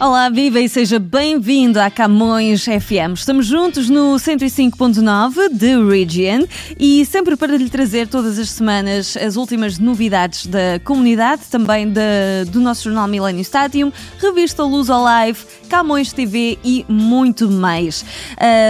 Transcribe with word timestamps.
Olá, 0.00 0.28
viva 0.28 0.60
e 0.60 0.68
seja 0.68 1.00
bem-vindo 1.00 1.80
à 1.80 1.90
Camões 1.90 2.64
FM. 2.64 3.14
Estamos 3.16 3.46
juntos 3.46 3.90
no 3.90 4.14
105.9 4.14 5.48
de 5.52 5.74
Region 5.90 6.46
e 6.78 7.04
sempre 7.04 7.36
para 7.36 7.56
lhe 7.56 7.68
trazer 7.68 8.06
todas 8.06 8.38
as 8.38 8.48
semanas 8.50 9.16
as 9.16 9.34
últimas 9.34 9.76
novidades 9.80 10.46
da 10.46 10.78
comunidade, 10.84 11.46
também 11.50 11.90
da, 11.90 12.44
do 12.46 12.60
nosso 12.60 12.84
jornal 12.84 13.08
Millennium 13.08 13.40
Stadium, 13.40 13.92
revista 14.20 14.62
Luz 14.62 14.88
Alive, 14.88 15.40
Camões 15.68 16.12
TV 16.12 16.60
e 16.62 16.86
muito 16.88 17.50
mais. 17.50 18.04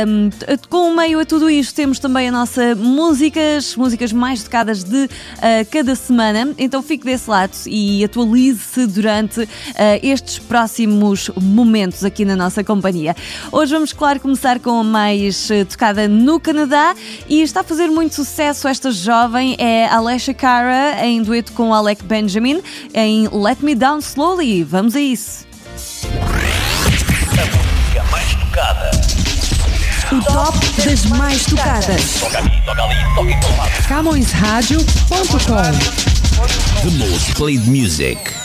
Um, 0.07 0.31
com 0.71 0.91
o 0.91 0.97
meio 0.97 1.21
a 1.21 1.27
tudo 1.27 1.51
isto, 1.51 1.75
temos 1.75 1.99
também 1.99 2.31
a 2.31 2.33
nossa 2.33 2.75
músicas, 2.75 3.77
músicas 3.77 4.15
mais 4.15 4.43
tocadas 4.43 4.83
de 4.83 5.05
uh, 5.05 5.09
cada 5.71 5.95
semana. 5.95 6.55
Então 6.57 6.83
fique 6.83 7.05
desse 7.05 7.29
lado 7.29 7.53
e 7.67 8.03
atualize-se 8.03 8.87
durante 8.87 9.43
uh, 9.43 9.49
estes 10.03 10.39
próximos 10.39 11.18
momentos 11.41 12.05
aqui 12.05 12.25
na 12.25 12.37
nossa 12.37 12.63
companhia. 12.63 13.17
Hoje 13.51 13.73
vamos, 13.73 13.93
claro, 13.93 14.21
começar 14.21 14.61
com 14.61 14.81
a 14.81 14.85
mais 14.85 15.51
uh, 15.51 15.65
tocada 15.65 16.07
no 16.07 16.39
Canadá 16.39 16.95
e 17.29 17.43
está 17.43 17.61
a 17.61 17.65
fazer 17.65 17.89
muito 17.89 18.15
sucesso 18.15 18.69
esta 18.69 18.91
jovem, 18.91 19.57
é 19.59 19.89
Alessia 19.89 20.35
Cara, 20.35 21.05
em 21.05 21.23
dueto 21.23 21.53
com 21.53 21.75
Alec 21.75 22.03
Benjamin, 22.05 22.63
em 22.95 23.29
Let 23.29 23.63
Me 23.63 23.75
Down 23.75 23.99
Slowly. 23.99 24.65
Vamos 24.65 24.95
a 24.95 25.01
isso. 25.01 25.49
música 27.99 28.05
mais 28.11 28.35
tocada. 28.35 28.91
O 30.11 30.21
top 30.23 30.59
das 30.85 31.05
mais 31.07 31.45
tocadas. 31.45 32.21
Toca 32.21 32.39
ali, 32.39 32.63
toca 32.65 32.83
ali, 32.83 32.95
toca 33.15 33.31
em 33.31 33.39
todo 33.41 33.57
lado. 33.57 33.71
CamõesRádio.com 33.89 35.73
The 36.83 36.91
most 36.97 37.35
played 37.35 37.69
music. 37.69 38.38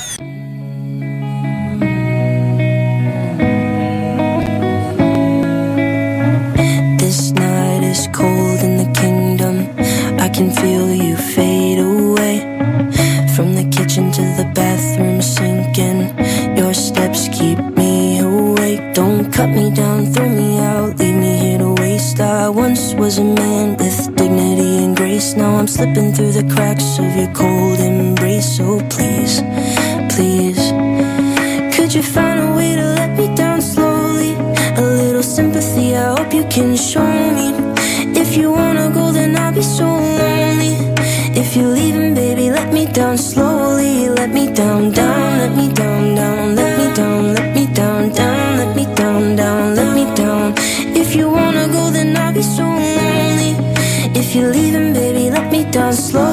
Was 23.13 23.19
a 23.19 23.41
man 23.41 23.77
with 23.77 24.15
dignity 24.15 24.83
and 24.83 24.97
grace. 24.97 25.35
Now 25.35 25.57
I'm 25.57 25.67
slipping 25.67 26.13
through 26.13 26.31
the 26.31 26.47
cracks 26.53 26.97
of 26.97 27.15
your 27.15 27.31
cold 27.33 27.79
embrace. 27.79 28.57
So 28.57 28.79
please, 28.89 29.41
please. 30.13 30.61
Could 31.75 31.93
you 31.93 32.01
find 32.01 32.39
a 32.39 32.55
way 32.55 32.75
to 32.75 32.85
let 32.99 33.17
me 33.17 33.27
down 33.35 33.61
slowly? 33.61 34.33
A 34.77 34.81
little 34.81 35.21
sympathy, 35.21 35.95
I 35.95 36.15
hope 36.17 36.33
you 36.33 36.45
can 36.45 36.75
show 36.75 37.11
me. 37.37 37.47
If 38.19 38.35
you 38.35 38.51
wanna 38.51 38.89
go, 38.89 39.11
then 39.11 39.37
I'll 39.37 39.53
be 39.53 39.61
so 39.61 39.85
lonely. 39.85 40.73
If 41.41 41.55
you're 41.55 41.73
leaving, 41.79 42.13
baby, 42.15 42.49
let 42.49 42.73
me 42.73 42.85
down 42.87 43.17
slowly. 43.17 44.09
Let 44.09 44.29
me 44.31 44.51
down, 44.51 44.91
down, 44.91 45.37
let 45.41 45.55
me 45.55 45.67
down, 45.73 46.15
down, 46.15 46.55
let 46.55 46.72
You're 54.33 54.49
leaving, 54.49 54.93
baby, 54.93 55.29
let 55.29 55.51
me 55.51 55.63
down 55.69 55.93
slowly. 55.93 56.32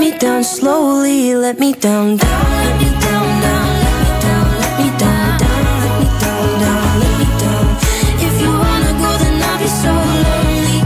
Me 0.00 0.16
down 0.18 0.42
slowly. 0.42 1.34
Let 1.34 1.58
me 1.58 1.72
down, 1.72 2.16
down, 2.16 2.50
let 2.64 2.74
me 2.80 2.88
down, 3.04 3.26
down, 3.44 3.66
let 3.82 3.94
me 4.00 4.08
down, 4.24 4.46
let 4.62 4.74
me 4.80 4.88
down, 5.02 5.26
let 5.82 5.94
me 6.00 6.06
down, 6.24 6.46
down, 6.64 7.00
let 7.02 7.14
me 7.20 7.26
down. 7.42 7.66
If 8.26 8.34
you 8.42 8.50
wanna 8.64 8.92
go, 9.02 9.10
then 9.22 9.36
I'll 9.48 9.58
be 9.62 9.68
so 9.82 9.92
lonely. 10.24 10.78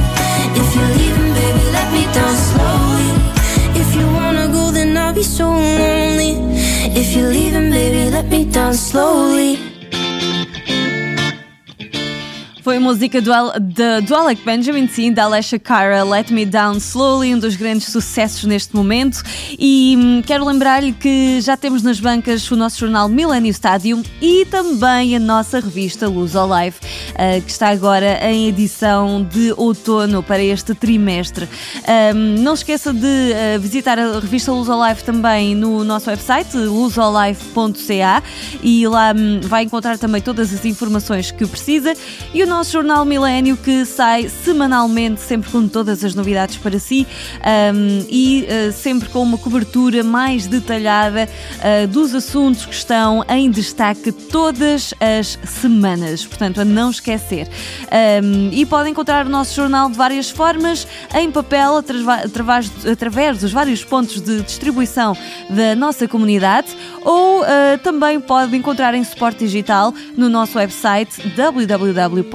If 0.60 0.68
you're 0.76 0.92
leaving, 0.98 1.30
baby, 1.38 1.64
let 1.76 1.88
me 1.94 2.02
down 2.16 2.34
slowly. 2.48 3.10
If 3.82 3.88
you 3.98 4.06
wanna 4.18 4.46
go, 4.56 4.72
then 4.72 4.96
I'll 4.96 5.14
be 5.14 5.22
so 5.22 5.46
lonely. 5.46 6.32
If 7.00 7.14
you're 7.14 7.30
leaving, 7.30 7.70
baby, 7.70 8.10
let 8.10 8.26
me 8.26 8.44
down 8.46 8.74
slowly. 8.74 9.33
Foi 12.64 12.78
a 12.78 12.80
música 12.80 13.20
do, 13.20 13.30
de- 13.60 14.00
do 14.06 14.14
Alec 14.14 14.42
Benjamin, 14.42 14.88
sim, 14.88 15.12
da 15.12 15.24
Alessia 15.24 15.58
Cara, 15.58 16.02
Let 16.02 16.30
Me 16.30 16.46
Down 16.46 16.78
Slowly, 16.78 17.34
um 17.34 17.38
dos 17.38 17.56
grandes 17.56 17.88
sucessos 17.92 18.44
neste 18.44 18.74
momento. 18.74 19.22
E 19.58 19.94
hum, 20.00 20.22
quero 20.24 20.46
lembrar-lhe 20.46 20.92
que 20.94 21.42
já 21.42 21.58
temos 21.58 21.82
nas 21.82 22.00
bancas 22.00 22.50
o 22.50 22.56
nosso 22.56 22.78
jornal 22.80 23.06
Millennium 23.06 23.50
Stadium 23.50 24.02
e 24.18 24.46
também 24.46 25.14
a 25.14 25.18
nossa 25.18 25.60
revista 25.60 26.08
Luz 26.08 26.34
ao 26.34 26.48
Live, 26.48 26.76
ah, 27.16 27.38
que 27.38 27.50
está 27.50 27.68
agora 27.68 28.18
em 28.32 28.48
edição 28.48 29.22
de 29.30 29.52
outono 29.58 30.22
para 30.22 30.42
este 30.42 30.74
trimestre. 30.74 31.46
Hum, 32.14 32.36
não 32.38 32.54
esqueça 32.54 32.94
de 32.94 33.06
ah, 33.34 33.58
visitar 33.58 33.98
a 33.98 34.18
revista 34.18 34.50
Luz 34.52 34.70
ao 34.70 34.78
Live 34.78 35.04
também 35.04 35.54
no 35.54 35.84
nosso 35.84 36.08
website, 36.08 36.56
luzolive.ca, 36.56 38.22
e 38.62 38.88
lá 38.88 39.12
hum, 39.14 39.40
vai 39.42 39.64
encontrar 39.64 39.98
também 39.98 40.22
todas 40.22 40.50
as 40.50 40.64
informações 40.64 41.30
que 41.30 41.46
precisa. 41.46 41.92
E 42.32 42.42
o 42.42 42.53
nosso 42.54 42.70
jornal 42.70 43.04
Milênio 43.04 43.56
que 43.56 43.84
sai 43.84 44.28
semanalmente, 44.28 45.20
sempre 45.20 45.50
com 45.50 45.66
todas 45.66 46.04
as 46.04 46.14
novidades 46.14 46.56
para 46.56 46.78
si 46.78 47.04
um, 47.74 48.06
e 48.08 48.46
uh, 48.46 48.72
sempre 48.72 49.08
com 49.08 49.24
uma 49.24 49.36
cobertura 49.36 50.04
mais 50.04 50.46
detalhada 50.46 51.28
uh, 51.58 51.88
dos 51.88 52.14
assuntos 52.14 52.64
que 52.64 52.72
estão 52.72 53.24
em 53.28 53.50
destaque 53.50 54.12
todas 54.12 54.94
as 55.00 55.36
semanas. 55.44 56.24
Portanto, 56.24 56.60
a 56.60 56.64
não 56.64 56.90
esquecer. 56.90 57.48
Um, 58.22 58.50
e 58.52 58.64
pode 58.64 58.88
encontrar 58.88 59.26
o 59.26 59.28
nosso 59.28 59.56
jornal 59.56 59.90
de 59.90 59.96
várias 59.96 60.30
formas, 60.30 60.86
em 61.12 61.32
papel, 61.32 61.78
através, 61.78 62.70
através 62.86 63.38
dos 63.40 63.50
vários 63.50 63.82
pontos 63.82 64.20
de 64.20 64.42
distribuição 64.42 65.16
da 65.50 65.74
nossa 65.74 66.06
comunidade, 66.06 66.68
ou 67.02 67.42
uh, 67.42 67.44
também 67.82 68.20
pode 68.20 68.56
encontrar 68.56 68.94
em 68.94 69.02
suporte 69.02 69.40
digital 69.40 69.92
no 70.16 70.28
nosso 70.28 70.56
website 70.56 71.28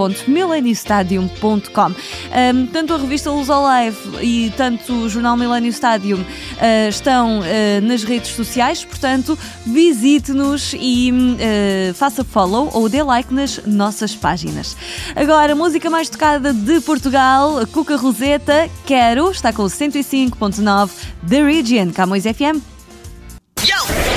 www.millenniumstadium.com. 0.10 1.88
Um, 1.88 2.66
tanto 2.68 2.94
a 2.94 2.98
revista 2.98 3.32
Luz 3.32 3.50
ao 3.50 3.62
Live 3.64 3.98
e 4.22 4.52
tanto 4.56 4.94
o 4.94 5.10
jornal 5.10 5.38
Millennium 5.38 5.72
Stadium 5.72 6.20
uh, 6.20 6.90
estão 6.90 7.40
uh, 7.40 7.44
nas 7.82 8.04
redes 8.04 8.32
sociais, 8.32 8.84
portanto, 8.84 9.38
visite-nos 9.66 10.74
e 10.78 11.12
uh, 11.12 11.94
faça 11.94 12.24
follow 12.24 12.70
ou 12.74 12.90
dê 12.90 13.04
like 13.04 13.34
nas 13.34 13.62
nossas 13.66 14.16
páginas. 14.16 14.76
Agora, 15.16 15.54
a 15.54 15.56
música 15.56 15.90
mais 15.90 16.10
tocada 16.10 16.54
de 16.54 16.80
Portugal, 16.82 17.66
Cuca 17.72 17.96
Roseta, 17.96 18.70
Quero, 18.86 19.32
está 19.32 19.54
com 19.54 19.64
o 19.64 19.68
105.9 19.68 20.90
The 21.28 21.44
Region, 21.44 21.92
Camões 21.92 22.24
FM. 22.24 22.80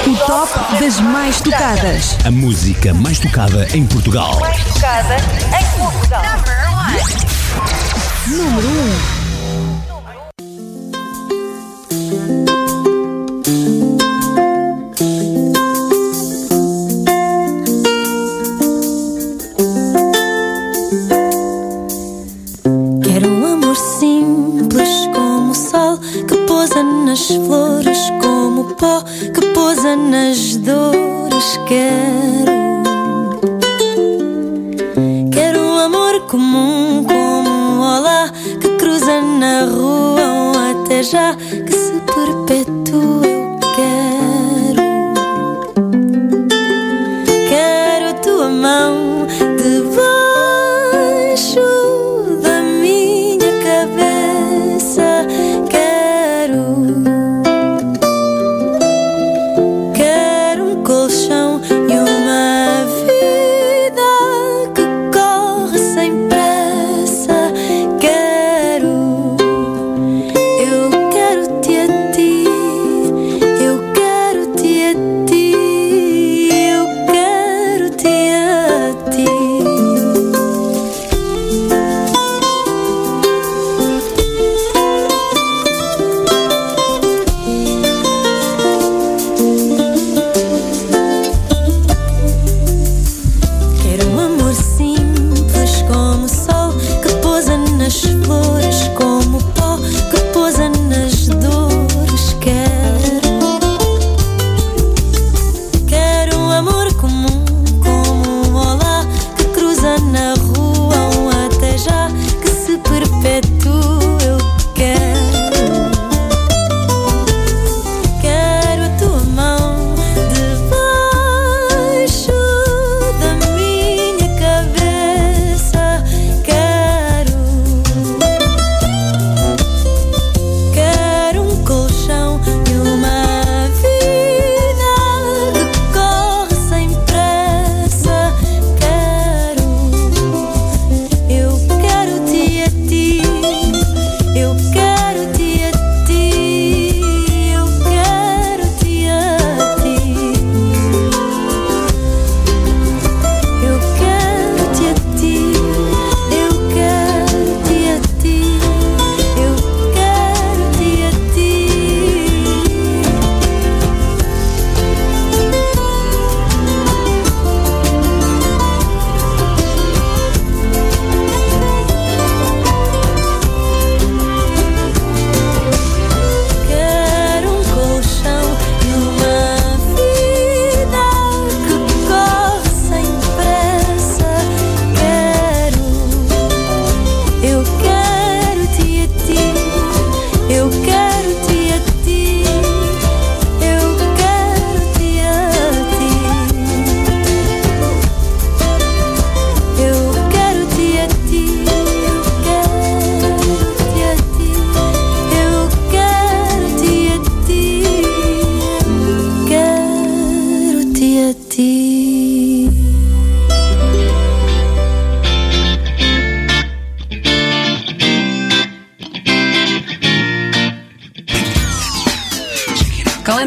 O 0.04 0.16
top 0.26 0.52
das 0.80 0.98
mais 1.00 1.40
tocadas. 1.40 2.16
A 2.26 2.30
música 2.30 2.92
mais 2.92 3.20
tocada 3.20 3.66
em 3.74 3.86
Portugal. 3.86 4.40
Tocada 4.92 5.16
em 5.16 5.78
Portugal. 5.78 6.22
Número 8.28 8.68
1. 8.68 9.21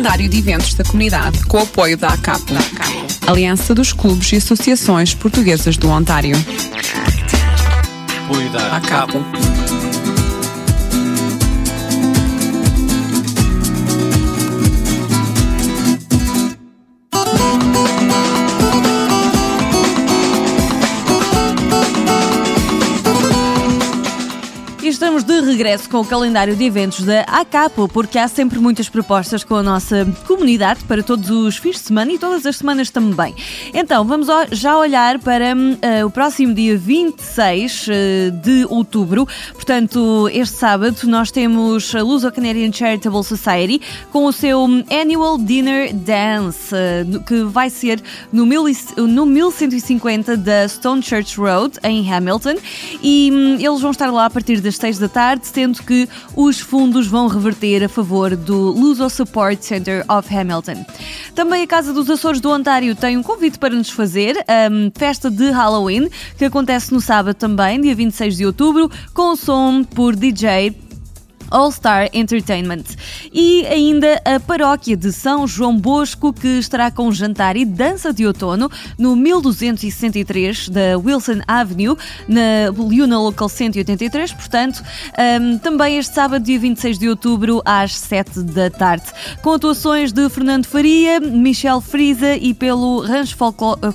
Calendário 0.06 0.30
de 0.30 0.38
eventos 0.38 0.76
da 0.76 0.84
comunidade 0.84 1.44
com 1.46 1.58
o 1.58 1.62
apoio 1.62 1.98
da 1.98 2.10
ACAP, 2.10 2.54
Aliança 3.26 3.74
dos 3.74 3.92
Clubes 3.92 4.32
e 4.34 4.36
Associações 4.36 5.16
Portuguesas 5.16 5.78
do 5.78 5.90
Ontário. 5.90 6.36
Apoio 8.24 8.50
da 8.52 8.78
ACAP. 8.78 9.55
Regresso 25.56 25.90
com 25.90 26.02
o 26.02 26.06
calendário 26.06 26.54
de 26.54 26.66
eventos 26.66 27.06
da 27.06 27.22
ACAPO, 27.22 27.88
porque 27.88 28.20
há 28.20 28.28
sempre 28.28 28.60
muitas 28.60 28.90
propostas 28.90 29.42
com 29.42 29.56
a 29.56 29.64
nossa 29.64 30.06
comunidade 30.28 30.84
para 30.84 31.02
todos 31.02 31.30
os 31.30 31.56
fins 31.56 31.78
de 31.78 31.84
semana 31.84 32.12
e 32.12 32.20
todas 32.20 32.46
as 32.46 32.58
semanas 32.58 32.90
também. 32.90 33.34
Então, 33.74 34.04
vamos 34.04 34.28
já 34.52 34.78
olhar 34.78 35.18
para 35.20 35.56
uh, 35.56 36.06
o 36.06 36.10
próximo 36.10 36.54
dia 36.54 36.78
26 36.78 37.88
uh, 37.88 37.92
eh, 37.92 38.30
de 38.32 38.66
outubro. 38.70 39.26
Portanto, 39.54 40.30
este 40.34 40.58
sábado 40.58 40.98
nós 41.06 41.32
temos 41.32 41.96
a 41.96 42.04
Luso 42.04 42.30
Canadian 42.34 42.74
Charitable 42.74 43.24
Society 43.24 43.82
com 44.12 44.26
o 44.26 44.34
seu 44.34 44.66
Annual 44.92 45.38
Dinner 45.38 45.94
Dance, 45.94 46.76
uh, 46.76 47.24
que 47.24 47.44
vai 47.44 47.70
ser 47.70 48.04
no, 48.30 48.46
mil, 48.46 48.66
no 48.98 49.26
1150 49.26 50.36
da 50.36 50.68
Stone 50.68 51.02
Church 51.02 51.40
Road, 51.40 51.80
em 51.82 52.12
Hamilton, 52.12 52.56
e 53.02 53.32
um, 53.32 53.54
eles 53.54 53.80
vão 53.80 53.92
estar 53.92 54.12
lá 54.12 54.26
a 54.26 54.30
partir 54.30 54.60
das 54.60 54.76
6 54.76 55.00
da 55.00 55.08
tarde, 55.08 55.45
sendo 55.48 55.82
que 55.84 56.08
os 56.36 56.60
fundos 56.60 57.08
vão 57.08 57.28
reverter 57.28 57.84
a 57.84 57.90
favor 57.90 58.36
do 58.36 58.72
Luso 58.72 59.10
Support 59.10 59.62
Center 59.62 60.06
of 60.10 60.36
Hamilton. 60.36 60.86
Também 61.34 61.64
a 61.64 61.68
Casa 61.68 61.94
dos 61.94 62.10
Açores 62.10 62.42
do 62.42 62.50
Ontário 62.52 62.96
tem 62.96 63.18
um 63.18 63.24
convite 63.24 63.60
para 63.60 63.74
nos 63.74 63.90
fazer, 63.90 64.38
a 64.48 64.70
um, 64.72 64.92
festa 64.96 65.30
de 65.30 65.50
Halloween, 65.52 66.10
que 66.38 66.46
acontece 66.46 66.94
no 66.94 67.02
sábado 67.02 67.36
também, 67.36 67.82
dia 67.82 67.96
26 67.96 68.38
de 68.38 68.46
outubro, 68.46 68.90
com 69.14 69.36
som 69.36 69.84
por 69.84 70.16
DJ 70.16 70.85
All 71.52 71.72
Star 71.72 72.10
Entertainment. 72.14 72.84
E 73.34 73.66
ainda 73.68 74.22
a 74.26 74.40
paróquia 74.40 74.96
de 74.96 75.12
São 75.12 75.48
João 75.48 75.78
Bosco, 75.78 76.34
que 76.34 76.48
estará 76.60 76.90
com 76.90 77.12
jantar 77.12 77.56
e 77.56 77.66
dança 77.66 78.14
de 78.14 78.26
outono 78.26 78.70
no 78.98 79.16
1263 79.16 80.70
da 80.70 80.98
Wilson 80.98 81.42
Avenue, 81.48 81.96
na 82.28 82.72
Luna 82.76 83.20
Local 83.20 83.50
183. 83.50 84.34
Portanto, 84.34 84.84
um, 85.42 85.58
também 85.58 85.98
este 85.98 86.14
sábado, 86.14 86.44
dia 86.44 86.60
26 86.60 86.98
de 86.98 87.10
outubro, 87.10 87.62
às 87.66 87.96
7 87.98 88.42
da 88.42 88.70
tarde. 88.70 89.06
Com 89.42 89.54
atuações 89.54 90.12
de 90.12 90.28
Fernando 90.30 90.66
Faria, 90.66 91.20
Michel 91.20 91.82
Frisa 91.82 92.36
e 92.36 92.54
pelo 92.54 93.02
rancho 93.02 93.38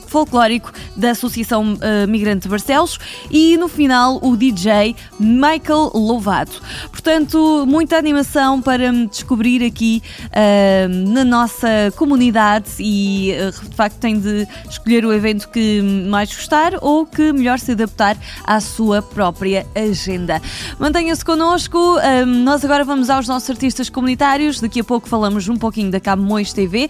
folclórico 0.06 0.72
da 0.96 1.10
Associação 1.10 1.74
uh, 1.74 2.08
Migrante 2.08 2.42
de 2.42 2.48
Barcelos. 2.48 2.98
E 3.30 3.56
no 3.56 3.68
final, 3.68 4.18
o 4.22 4.36
DJ 4.36 4.94
Michael 5.18 5.90
Lovato. 5.94 6.60
Portanto, 6.90 7.39
muita 7.66 7.96
animação 7.96 8.60
para 8.60 8.92
descobrir 9.06 9.64
aqui 9.64 10.02
uh, 10.26 10.88
na 11.08 11.24
nossa 11.24 11.68
comunidade 11.96 12.70
e 12.78 13.32
uh, 13.32 13.68
de 13.68 13.74
facto 13.74 13.96
tem 13.98 14.18
de 14.18 14.46
escolher 14.68 15.04
o 15.04 15.12
evento 15.12 15.48
que 15.48 15.80
mais 15.82 16.34
gostar 16.34 16.72
ou 16.80 17.06
que 17.06 17.32
melhor 17.32 17.58
se 17.58 17.72
adaptar 17.72 18.16
à 18.44 18.60
sua 18.60 19.02
própria 19.02 19.66
agenda. 19.74 20.40
Mantenha-se 20.78 21.24
connosco, 21.24 21.78
uh, 21.78 22.26
nós 22.26 22.64
agora 22.64 22.84
vamos 22.84 23.10
aos 23.10 23.26
nossos 23.28 23.48
artistas 23.50 23.88
comunitários, 23.88 24.60
daqui 24.60 24.80
a 24.80 24.84
pouco 24.84 25.08
falamos 25.08 25.48
um 25.48 25.56
pouquinho 25.56 25.90
da 25.90 26.00
Camões 26.00 26.52
TV, 26.52 26.88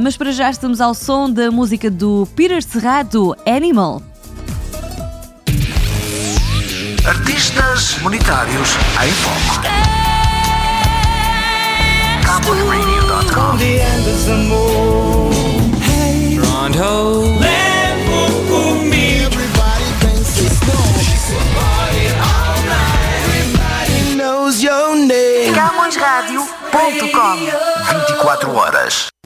mas 0.00 0.16
para 0.16 0.32
já 0.32 0.50
estamos 0.50 0.80
ao 0.80 0.94
som 0.94 1.30
da 1.30 1.50
música 1.50 1.90
do 1.90 2.26
Peter 2.34 2.62
Serrado, 2.62 3.36
Animal. 3.46 4.07
Artistas 7.38 7.98
monetários 7.98 8.70
em 9.00 9.12
foco. 9.12 9.62
CamõesRádio.com 25.54 27.36
24 28.00 28.56
horas 28.56 29.17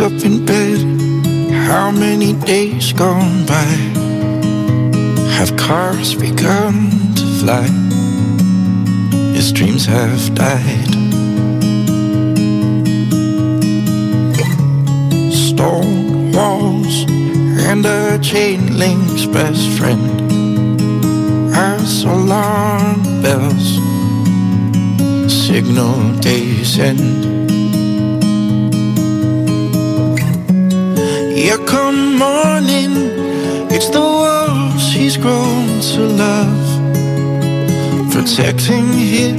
up 0.00 0.24
in 0.24 0.44
bed. 0.44 0.78
How 1.52 1.90
many 1.90 2.32
days 2.32 2.92
gone 2.92 3.46
by? 3.46 3.66
Have 5.36 5.56
cars 5.56 6.14
begun 6.14 6.90
to 7.14 7.26
fly? 7.40 7.66
His 9.34 9.52
dreams 9.52 9.86
have 9.86 10.34
died. 10.34 10.94
Stone 15.32 16.32
walls 16.32 17.04
and 17.68 17.84
a 17.86 18.18
chain 18.20 18.78
link's 18.78 19.26
best 19.26 19.68
friend. 19.78 20.20
As 21.54 22.04
alarm 22.04 23.02
bells 23.22 23.78
signal 25.28 26.14
days 26.20 26.78
end. 26.78 27.33
Yeah, 31.44 31.58
come 31.66 32.16
morning, 32.16 32.92
it's 33.70 33.90
the 33.90 34.00
world 34.00 34.80
she's 34.80 35.18
grown 35.18 35.78
to 35.92 36.00
love, 36.24 36.64
protecting 38.10 38.88
him 38.88 39.36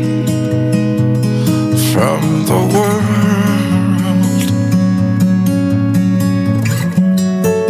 from 1.92 2.22
the 2.46 2.62
world. 2.76 3.02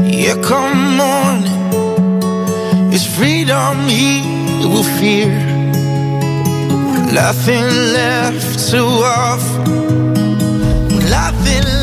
Yeah, 0.04 0.36
come 0.44 0.98
morning, 0.98 2.92
it's 2.94 3.06
freedom 3.06 3.88
he 3.88 4.22
will 4.68 4.84
fear, 5.00 5.32
nothing 7.14 7.68
left 7.94 8.70
to 8.72 8.82
offer, 8.84 9.64
nothing 11.10 11.75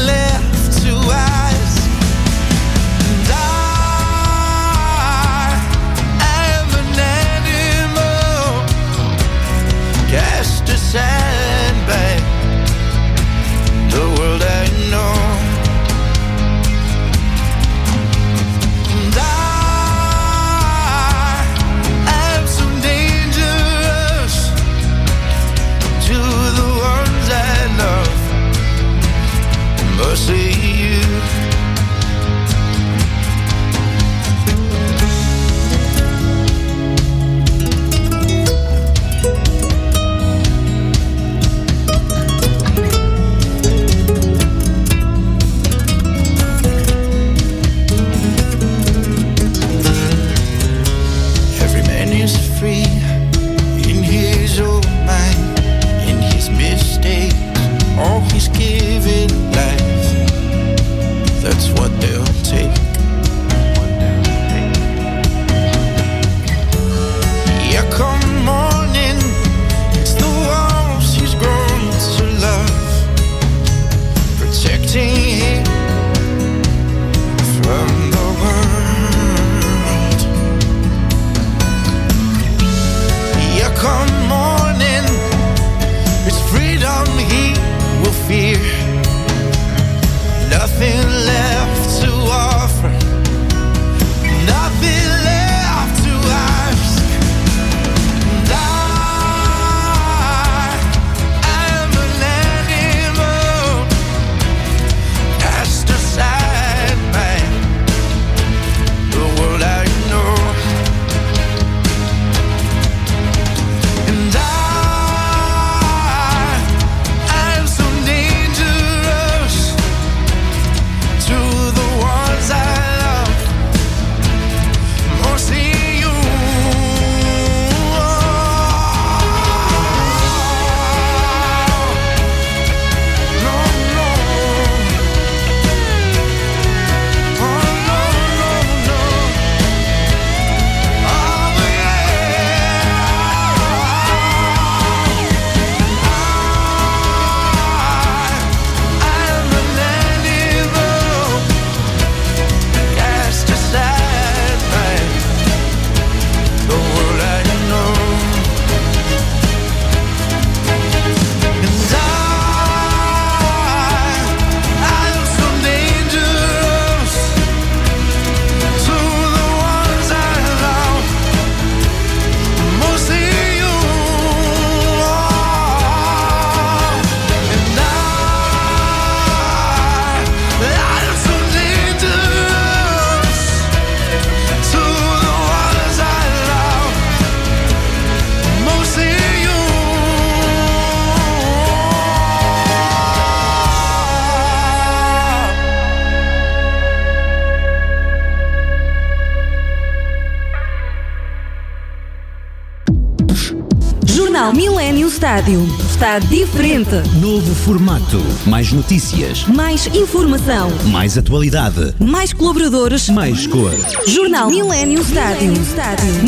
Estádio. 205.42 205.66
Está 205.90 206.18
diferente. 206.20 206.94
Novo 207.20 207.54
formato. 207.54 208.22
Mais 208.46 208.72
notícias. 208.72 209.44
Mais 209.46 209.86
informação. 209.88 210.70
Mais 210.86 211.18
atualidade. 211.18 211.94
Mais 211.98 212.32
colaboradores. 212.32 213.08
Mais 213.08 213.46
cor. 213.46 213.72
Jornal 214.06 214.48
Millennium 214.48 215.02
Estádio. 215.02 215.52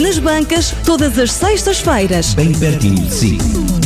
Nas 0.00 0.18
bancas, 0.18 0.74
todas 0.84 1.16
as 1.18 1.32
sextas-feiras. 1.32 2.34
Bem 2.34 2.52
pertinho 2.52 3.06
de 3.06 3.14
si. 3.14 3.83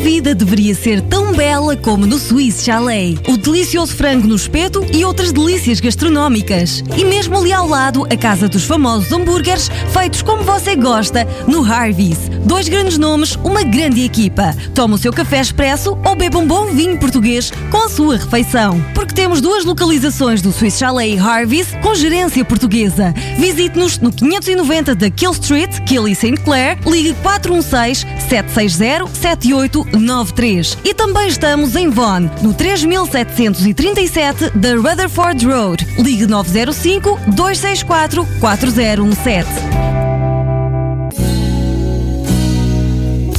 A 0.00 0.02
vida 0.02 0.34
deveria 0.34 0.74
ser 0.74 1.02
tão 1.02 1.34
bela 1.34 1.76
como 1.76 2.06
no 2.06 2.18
Swiss 2.18 2.64
Chalet. 2.64 3.20
O 3.28 3.36
delicioso 3.36 3.94
frango 3.94 4.26
no 4.26 4.34
espeto 4.34 4.82
e 4.94 5.04
outras 5.04 5.30
delícias 5.30 5.78
gastronómicas. 5.78 6.82
E 6.96 7.04
mesmo 7.04 7.36
ali 7.36 7.52
ao 7.52 7.68
lado, 7.68 8.06
a 8.10 8.16
casa 8.16 8.48
dos 8.48 8.64
famosos 8.64 9.12
hambúrgueres, 9.12 9.70
feitos 9.92 10.22
como 10.22 10.42
você 10.42 10.74
gosta, 10.74 11.28
no 11.46 11.62
Harvey's. 11.62 12.30
Dois 12.46 12.66
grandes 12.66 12.96
nomes, 12.96 13.36
uma 13.44 13.62
grande 13.62 14.02
equipa. 14.02 14.56
Toma 14.74 14.94
o 14.94 14.98
seu 14.98 15.12
café 15.12 15.38
expresso 15.38 15.98
ou 16.02 16.16
beba 16.16 16.38
um 16.38 16.46
bom 16.46 16.68
vinho 16.68 16.98
português 16.98 17.52
com 17.70 17.84
a 17.84 17.88
sua 17.90 18.16
refeição. 18.16 18.82
Porque 18.94 19.12
temos 19.12 19.42
duas 19.42 19.66
localizações 19.66 20.40
do 20.40 20.50
Swiss 20.50 20.78
Chalet 20.78 21.14
e 21.14 21.18
Harvey's 21.18 21.74
com 21.82 21.94
gerência 21.94 22.42
portuguesa. 22.42 23.12
Visite-nos 23.36 23.98
no 23.98 24.10
590 24.10 24.94
da 24.94 25.10
Kill 25.10 25.32
Street, 25.32 25.78
Kill 25.80 26.08
e 26.08 26.14
St. 26.14 26.38
Clair, 26.38 26.78
ligue 26.86 27.12
416 27.22 28.06
760 28.30 29.89
7893. 29.92 30.78
E 30.84 30.94
também 30.94 31.28
estamos 31.28 31.76
em 31.76 31.88
Vaughan, 31.88 32.30
no 32.42 32.54
3737 32.54 34.50
da 34.56 34.74
Rutherford 34.74 35.46
Road. 35.46 35.86
Ligue 35.98 36.26
905 36.26 37.18
264 37.28 38.26
4017. 38.40 39.89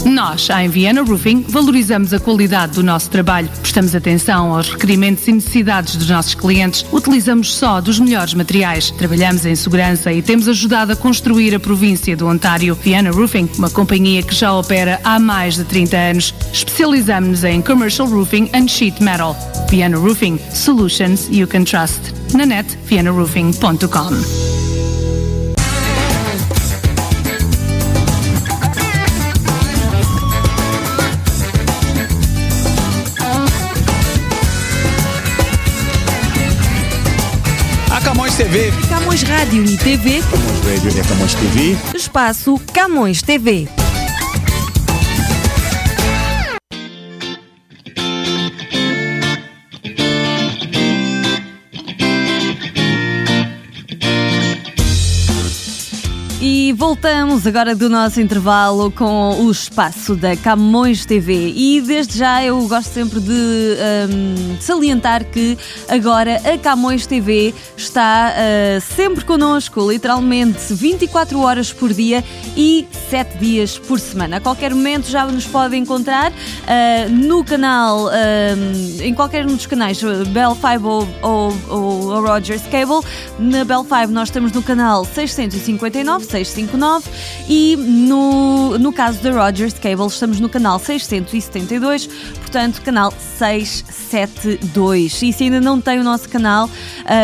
Nós, 0.05 0.49
a 0.49 0.65
Viana 0.67 1.03
Roofing, 1.03 1.45
valorizamos 1.47 2.13
a 2.13 2.19
qualidade 2.19 2.73
do 2.73 2.83
nosso 2.83 3.09
trabalho, 3.09 3.47
prestamos 3.61 3.93
atenção 3.93 4.55
aos 4.55 4.69
requerimentos 4.69 5.27
e 5.27 5.31
necessidades 5.31 5.95
dos 5.95 6.09
nossos 6.09 6.33
clientes, 6.33 6.85
utilizamos 6.91 7.53
só 7.53 7.79
dos 7.79 7.99
melhores 7.99 8.33
materiais, 8.33 8.89
trabalhamos 8.91 9.45
em 9.45 9.55
segurança 9.55 10.11
e 10.11 10.21
temos 10.21 10.47
ajudado 10.47 10.91
a 10.91 10.95
construir 10.95 11.53
a 11.53 11.59
província 11.59 12.17
do 12.17 12.27
Ontário. 12.27 12.75
Viana 12.75 13.11
Roofing, 13.11 13.49
uma 13.57 13.69
companhia 13.69 14.23
que 14.23 14.33
já 14.33 14.53
opera 14.53 14.99
há 15.03 15.19
mais 15.19 15.55
de 15.55 15.63
30 15.65 15.97
anos. 15.97 16.33
Especializamos-nos 16.51 17.43
em 17.43 17.61
Commercial 17.61 18.07
Roofing 18.07 18.49
and 18.53 18.67
Sheet 18.67 19.01
Metal. 19.01 19.35
Viana 19.69 19.97
Roofing, 19.97 20.39
solutions 20.51 21.27
you 21.29 21.47
can 21.47 21.63
trust. 21.63 21.99
Na 22.33 22.45
net, 22.45 22.77
vianaroofing.com. 22.85 24.80
TV. 38.41 38.73
Camões 38.89 39.21
Rádio 39.21 39.63
e 39.63 39.77
TV. 39.77 40.19
Camões 40.23 40.65
Radio 40.65 40.89
e 40.89 41.07
Camões 41.07 41.35
TV. 41.35 41.77
Espaço 41.95 42.59
Camões 42.73 43.21
TV. 43.21 43.80
Voltamos 56.91 57.47
agora 57.47 57.73
do 57.73 57.89
nosso 57.89 58.19
intervalo 58.19 58.91
com 58.91 59.45
o 59.45 59.49
espaço 59.49 60.13
da 60.13 60.35
Camões 60.35 61.05
TV. 61.05 61.53
E 61.55 61.79
desde 61.79 62.17
já 62.17 62.43
eu 62.43 62.67
gosto 62.67 62.91
sempre 62.91 63.21
de 63.21 63.31
hum, 63.31 64.57
salientar 64.59 65.23
que 65.23 65.57
agora 65.87 66.41
a 66.43 66.57
Camões 66.57 67.05
TV 67.05 67.55
está 67.77 68.33
uh, 68.33 68.81
sempre 68.81 69.23
connosco, 69.23 69.89
literalmente 69.89 70.73
24 70.73 71.39
horas 71.39 71.71
por 71.71 71.93
dia 71.93 72.25
e 72.57 72.85
7 73.09 73.37
dias 73.37 73.79
por 73.79 73.97
semana. 73.97 74.35
A 74.35 74.41
qualquer 74.41 74.75
momento 74.75 75.09
já 75.09 75.25
nos 75.25 75.47
pode 75.47 75.77
encontrar 75.77 76.29
uh, 76.33 77.09
no 77.09 77.41
canal, 77.41 78.07
hum, 78.07 78.97
em 78.99 79.13
qualquer 79.13 79.45
um 79.45 79.55
dos 79.55 79.65
canais, 79.65 80.01
Bell 80.33 80.55
5 80.55 80.85
ou, 80.85 81.07
ou, 81.21 81.53
ou 81.69 82.21
Rogers 82.21 82.63
Cable. 82.63 82.99
Na 83.39 83.63
Bell 83.63 83.85
5 83.85 84.07
nós 84.11 84.27
estamos 84.27 84.51
no 84.51 84.61
canal 84.61 85.05
659. 85.05 86.25
659 86.25 86.80
e 87.47 87.75
no, 87.77 88.77
no 88.79 88.91
caso 88.91 89.21
da 89.21 89.31
Rogers 89.31 89.73
Cable 89.73 90.07
estamos 90.07 90.39
no 90.39 90.49
canal 90.49 90.79
672, 90.79 92.07
portanto 92.07 92.81
canal 92.81 93.13
672. 93.37 95.21
E 95.21 95.31
se 95.31 95.43
ainda 95.43 95.61
não 95.61 95.79
tem 95.79 95.99
o 95.99 96.03
nosso 96.03 96.27
canal, 96.27 96.67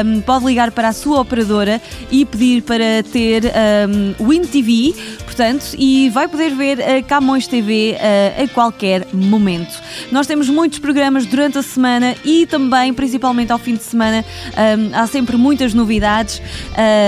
um, 0.06 0.22
pode 0.22 0.46
ligar 0.46 0.70
para 0.72 0.90
a 0.90 0.94
sua 0.94 1.20
operadora 1.22 1.82
e 2.12 2.26
pedir 2.26 2.62
para 2.62 3.02
ter 3.12 3.46
um, 3.46 4.14
Win 4.28 4.42
TV, 4.42 4.94
portanto, 5.26 5.76
e 5.78 6.10
vai 6.10 6.28
poder 6.28 6.54
ver 6.54 6.82
a 6.82 7.02
Camões 7.02 7.48
TV 7.48 7.96
uh, 7.96 8.44
a 8.44 8.48
qualquer 8.50 9.08
momento. 9.14 9.82
Nós 10.12 10.28
temos 10.28 10.50
muitos 10.50 10.78
programas 10.80 11.26
durante 11.26 11.58
a 11.58 11.64
semana 11.64 12.16
e 12.24 12.46
também, 12.46 12.94
principalmente 12.94 13.52
ao 13.52 13.58
fim 13.58 13.76
de 13.76 13.84
semana, 13.84 14.24
um, 14.54 14.96
há 14.96 15.08
sempre 15.08 15.36
muitas 15.36 15.74
novidades. 15.74 16.42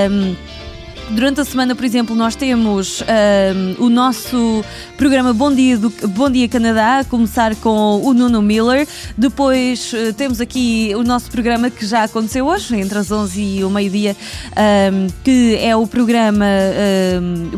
Um, 0.10 0.59
Durante 1.12 1.41
a 1.41 1.45
semana, 1.45 1.76
por 1.76 1.84
exemplo, 1.84 2.15
nós 2.15 2.36
temos 2.36 3.04
o 3.80 3.89
nosso 3.89 4.63
programa 4.95 5.34
Bom 5.34 5.52
Dia, 5.52 5.78
do, 5.78 5.89
Bom 6.10 6.30
Dia 6.30 6.48
Canadá, 6.48 7.00
a 7.00 7.04
começar 7.04 7.56
com 7.56 8.02
o 8.04 8.13
Nuno 8.13 8.41
Miller. 8.41 8.88
Depois 9.17 9.91
uh, 9.93 10.13
temos 10.13 10.39
aqui 10.39 10.93
o 10.95 11.04
nosso 11.04 11.32
programa 11.32 11.69
que 11.69 11.86
já 11.86 12.04
aconteceu 12.04 12.45
hoje, 12.45 12.76
entre 12.76 12.98
as 13.00 13.12
11 13.12 13.41
e 13.41 13.63
o 13.63 13.69
meio-dia, 13.69 14.15
que 15.24 15.58
é 15.60 15.76
o 15.76 15.88
programa 15.88 16.45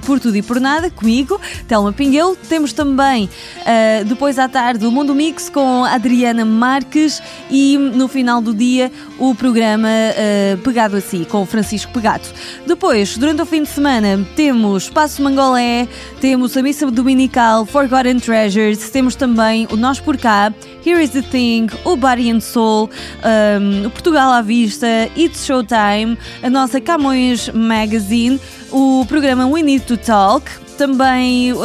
Por 0.05 0.19
Tudo 0.19 0.37
e 0.37 0.41
Por 0.41 0.59
Nada, 0.59 0.89
comigo, 0.89 1.39
Telma 1.67 1.91
Pinguel. 1.91 2.37
Temos 2.47 2.71
também, 2.71 3.25
uh, 3.25 4.05
depois 4.05 4.39
à 4.39 4.47
tarde, 4.47 4.85
o 4.85 4.91
Mundo 4.91 5.13
Mix 5.13 5.49
com 5.49 5.83
Adriana 5.83 6.45
Marques 6.45 7.21
e 7.49 7.77
no 7.77 8.07
final 8.07 8.41
do 8.41 8.53
dia 8.53 8.91
o 9.19 9.35
programa 9.35 9.89
uh, 9.89 10.57
Pegado 10.59 10.95
a 10.95 11.01
Si, 11.01 11.25
com 11.29 11.45
Francisco 11.45 11.91
Pegato. 11.91 12.31
Depois, 12.65 13.17
durante 13.17 13.40
o 13.41 13.45
fim 13.45 13.63
de 13.63 13.69
semana. 13.69 14.23
Temos 14.35 14.87
Passo 14.87 15.21
Mangolé, 15.23 15.87
temos 16.19 16.55
a 16.55 16.61
Missa 16.61 16.89
Dominical, 16.91 17.65
Forgotten 17.65 18.19
Treasures, 18.19 18.91
temos 18.91 19.15
também 19.15 19.67
o 19.71 19.75
Nós 19.75 19.99
Por 19.99 20.15
Cá, 20.15 20.53
Here 20.85 21.03
is 21.03 21.09
the 21.09 21.23
Thing, 21.23 21.67
o 21.83 21.95
Body 21.95 22.29
and 22.29 22.39
Soul, 22.39 22.89
um, 23.23 23.87
o 23.87 23.89
Portugal 23.89 24.31
à 24.31 24.41
Vista, 24.43 24.87
It's 25.17 25.43
Showtime, 25.43 26.17
a 26.43 26.49
nossa 26.49 26.79
Camões 26.79 27.49
Magazine, 27.49 28.39
o 28.71 29.05
programa 29.07 29.47
We 29.47 29.63
Need 29.63 29.85
to 29.85 29.97
Talk, 29.97 30.45
também 30.77 31.53
uh, 31.53 31.59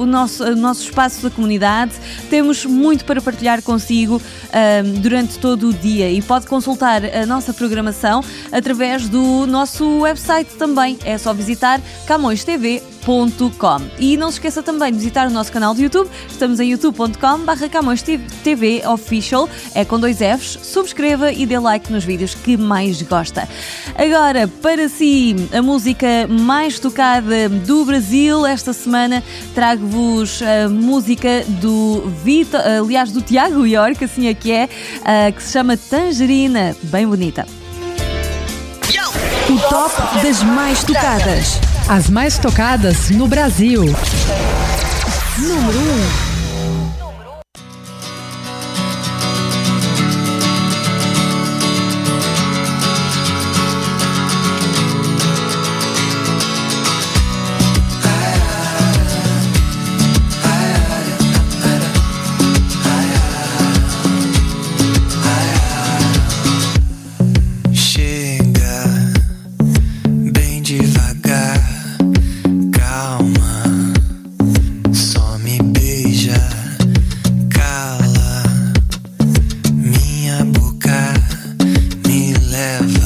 o, 0.00 0.06
nosso, 0.06 0.44
o 0.44 0.56
nosso 0.56 0.84
espaço 0.84 1.22
da 1.22 1.30
comunidade. 1.30 1.92
Temos 2.30 2.64
muito 2.64 3.04
para 3.04 3.20
partilhar 3.20 3.62
consigo 3.62 4.16
uh, 4.16 5.00
durante 5.00 5.38
todo 5.38 5.68
o 5.68 5.72
dia 5.72 6.10
e 6.10 6.20
pode 6.22 6.46
consultar 6.46 7.02
a 7.04 7.26
nossa 7.26 7.52
programação 7.52 8.22
através 8.52 9.08
do 9.08 9.46
nosso 9.46 10.00
website 10.00 10.50
também. 10.56 10.98
É 11.04 11.16
só 11.18 11.32
visitar 11.32 11.80
camõestv.com. 12.06 12.97
E 13.98 14.18
não 14.18 14.30
se 14.30 14.36
esqueça 14.36 14.62
também 14.62 14.92
de 14.92 14.98
visitar 14.98 15.26
o 15.28 15.30
nosso 15.30 15.50
canal 15.50 15.72
do 15.72 15.80
YouTube. 15.80 16.10
Estamos 16.28 16.60
em 16.60 16.72
youtube.com.br 16.72 17.68
Camões 17.72 18.02
TV 18.02 18.82
Official, 18.86 19.48
é 19.74 19.82
com 19.82 19.98
dois 19.98 20.18
Fs. 20.18 20.58
Subscreva 20.62 21.32
e 21.32 21.46
dê 21.46 21.58
like 21.58 21.90
nos 21.90 22.04
vídeos 22.04 22.34
que 22.34 22.58
mais 22.58 23.00
gosta. 23.00 23.48
Agora, 23.94 24.46
para 24.46 24.90
si, 24.90 25.34
a 25.54 25.62
música 25.62 26.06
mais 26.28 26.78
tocada 26.78 27.48
do 27.48 27.86
Brasil 27.86 28.44
esta 28.44 28.74
semana 28.74 29.24
trago-vos 29.54 30.42
a 30.42 30.68
música 30.68 31.44
do 31.48 32.02
Vitor, 32.22 32.60
aliás, 32.60 33.10
do 33.10 33.22
Tiago 33.22 33.64
York, 33.64 34.04
assim 34.04 34.26
é 34.26 34.34
que 34.34 34.52
é, 34.52 34.68
que 35.34 35.42
se 35.42 35.52
chama 35.52 35.78
Tangerina, 35.78 36.76
bem 36.82 37.06
bonita. 37.06 37.46
O 39.48 39.58
top 39.70 40.22
das 40.22 40.42
mais 40.42 40.84
tocadas. 40.84 41.67
As 41.88 42.10
mais 42.10 42.36
tocadas 42.38 43.08
no 43.08 43.26
Brasil. 43.26 43.82
Número 45.38 45.78
1. 46.24 46.27
have 82.58 82.97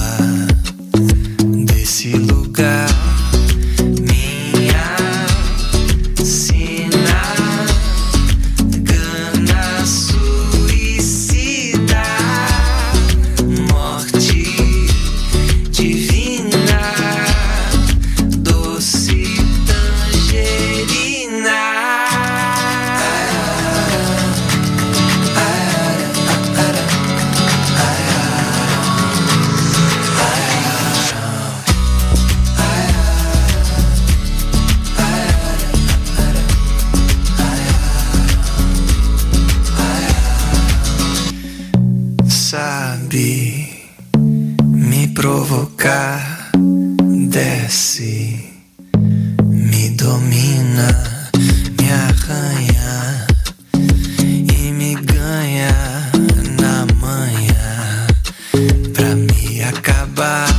na 56.61 56.87
manhã 57.01 58.07
pra 58.95 59.15
me 59.15 59.63
acabar. 59.63 60.52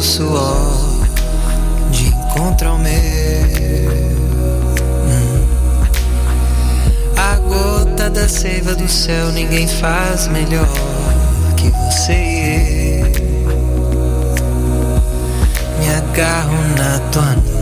Teu 0.00 0.02
suor 0.02 1.06
de 1.90 2.06
encontro 2.08 2.68
ao 2.68 2.78
meu. 2.78 2.90
A 7.16 7.36
gota 7.36 8.08
da 8.08 8.26
seiva 8.26 8.74
do 8.74 8.88
céu 8.88 9.30
ninguém 9.32 9.68
faz 9.68 10.26
melhor 10.28 10.66
que 11.56 11.68
você 11.68 12.12
e 12.12 13.00
eu. 13.00 13.10
Me 15.78 15.94
agarro 15.94 16.56
na 16.78 16.98
tua 17.10 17.59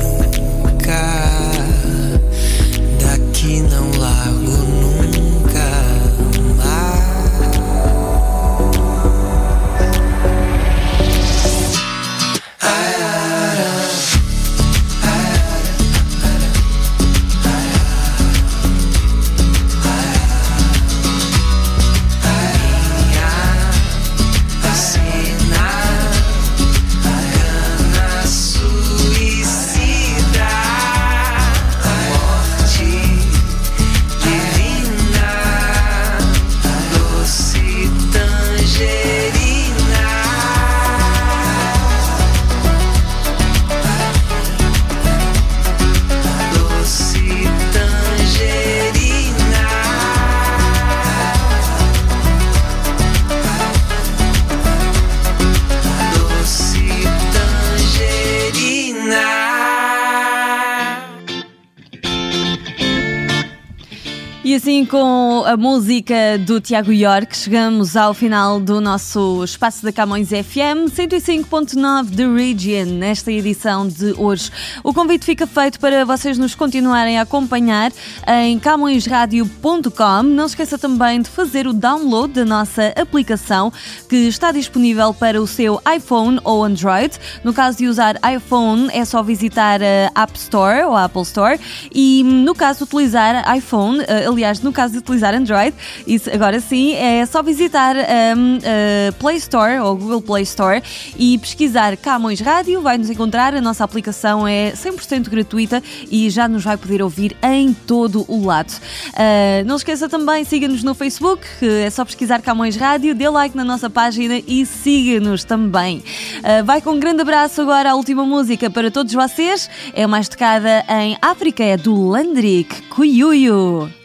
Com 64.86 65.27
a 65.48 65.56
música 65.56 66.36
do 66.44 66.60
Tiago 66.60 66.92
York, 66.92 67.34
chegamos 67.34 67.96
ao 67.96 68.12
final 68.12 68.60
do 68.60 68.82
nosso 68.82 69.42
Espaço 69.42 69.82
da 69.82 69.90
Camões 69.90 70.28
FM 70.28 70.92
105.9 70.94 72.14
The 72.14 72.26
Region, 72.26 72.98
nesta 72.98 73.32
edição 73.32 73.88
de 73.88 74.12
hoje. 74.18 74.50
O 74.84 74.92
convite 74.92 75.24
fica 75.24 75.46
feito 75.46 75.80
para 75.80 76.04
vocês 76.04 76.36
nos 76.36 76.54
continuarem 76.54 77.18
a 77.18 77.22
acompanhar 77.22 77.90
em 78.26 78.58
camõesradio.com. 78.58 80.22
Não 80.22 80.44
esqueça 80.44 80.76
também 80.76 81.22
de 81.22 81.30
fazer 81.30 81.66
o 81.66 81.72
download 81.72 82.34
da 82.34 82.44
nossa 82.44 82.92
aplicação, 82.94 83.72
que 84.06 84.28
está 84.28 84.52
disponível 84.52 85.14
para 85.14 85.40
o 85.40 85.46
seu 85.46 85.80
iPhone 85.96 86.38
ou 86.44 86.62
Android. 86.62 87.18
No 87.42 87.54
caso 87.54 87.78
de 87.78 87.86
usar 87.86 88.16
iPhone, 88.36 88.90
é 88.92 89.02
só 89.02 89.22
visitar 89.22 89.80
a 89.82 90.24
App 90.24 90.38
Store 90.38 90.82
ou 90.82 90.94
a 90.94 91.04
Apple 91.04 91.22
Store 91.22 91.58
e 91.90 92.22
no 92.22 92.54
caso 92.54 92.80
de 92.80 92.84
utilizar 92.84 93.56
iPhone, 93.56 94.04
eh, 94.06 94.26
aliás, 94.26 94.60
no 94.60 94.74
caso 94.74 94.92
de 94.92 94.98
utilizar 94.98 95.37
Android, 95.38 95.74
isso 96.06 96.30
agora 96.30 96.60
sim, 96.60 96.94
é 96.94 97.24
só 97.26 97.42
visitar 97.42 97.96
a 97.96 99.12
Play 99.18 99.36
Store 99.36 99.78
ou 99.78 99.96
Google 99.96 100.22
Play 100.22 100.42
Store 100.42 100.82
e 101.16 101.38
pesquisar 101.38 101.96
Camões 101.96 102.40
Rádio, 102.40 102.80
vai 102.80 102.98
nos 102.98 103.10
encontrar. 103.10 103.54
A 103.54 103.60
nossa 103.60 103.84
aplicação 103.84 104.46
é 104.46 104.72
100% 104.72 105.28
gratuita 105.28 105.82
e 106.10 106.28
já 106.30 106.48
nos 106.48 106.64
vai 106.64 106.76
poder 106.76 107.02
ouvir 107.02 107.36
em 107.42 107.72
todo 107.72 108.24
o 108.28 108.44
lado. 108.44 108.72
Uh, 109.08 109.64
não 109.66 109.76
esqueça 109.76 110.08
também, 110.08 110.44
siga-nos 110.44 110.82
no 110.82 110.94
Facebook, 110.94 111.46
é 111.62 111.90
só 111.90 112.04
pesquisar 112.04 112.42
Camões 112.42 112.76
Rádio, 112.76 113.14
dê 113.14 113.28
like 113.28 113.56
na 113.56 113.64
nossa 113.64 113.88
página 113.88 114.40
e 114.46 114.66
siga-nos 114.66 115.44
também. 115.44 116.02
Uh, 116.38 116.64
vai 116.64 116.80
com 116.80 116.90
um 116.90 117.00
grande 117.00 117.22
abraço 117.22 117.60
agora 117.60 117.90
a 117.90 117.94
última 117.94 118.24
música 118.24 118.70
para 118.70 118.90
todos 118.90 119.12
vocês. 119.12 119.68
É 119.92 120.06
mais 120.06 120.28
tocada 120.28 120.84
em 120.88 121.16
África, 121.20 121.64
é 121.64 121.76
do 121.76 122.08
Landrick, 122.08 122.82
Kuyuyu. 122.88 123.97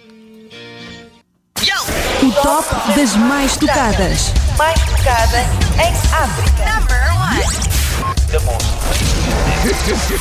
O 2.24 2.32
top 2.32 2.66
das 2.96 3.16
mais 3.18 3.58
tocadas. 3.58 4.34
Mais 4.58 4.80
tocada 4.86 5.46
em 5.84 5.94
África. 6.14 6.64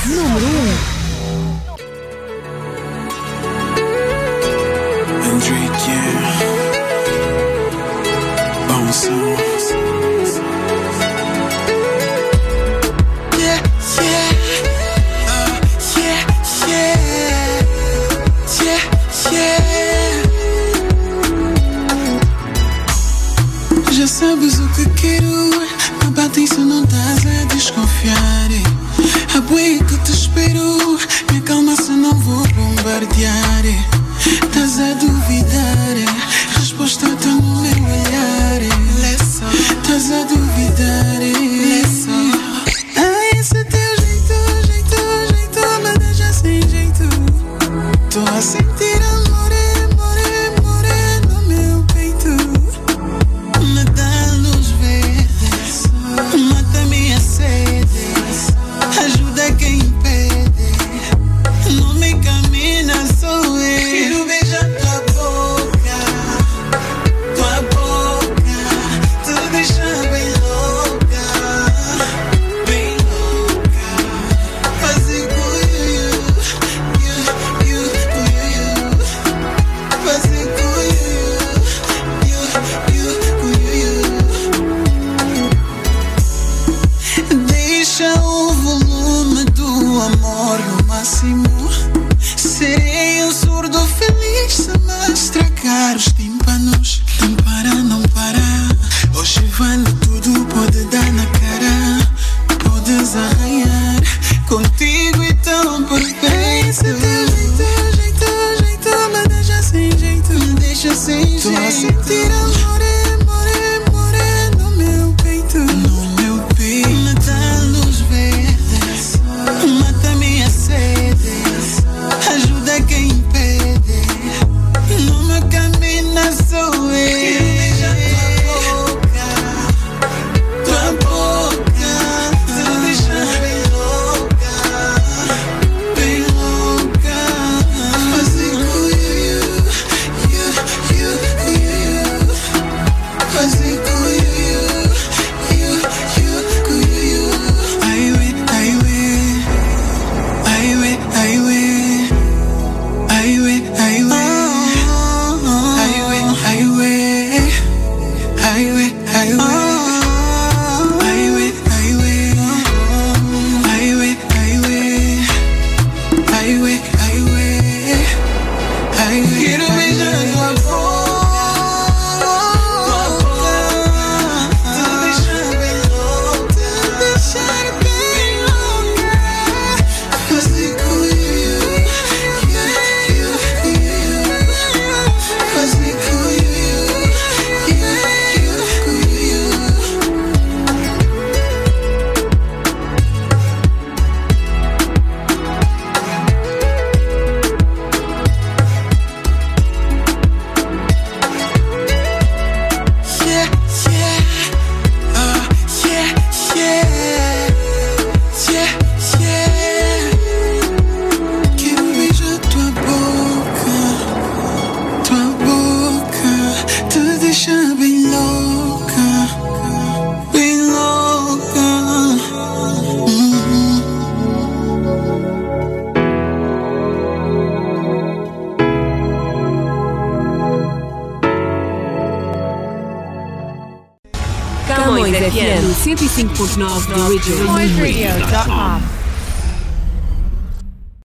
Número 0.06 0.46
1. 0.46 1.02
Hendrik, 5.22 5.78
yeah. 5.86 6.32
Bom 8.66 8.92
som. 8.92 9.91